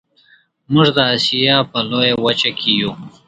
[0.73, 2.91] موږ د اسیا په لویه وچه کې یو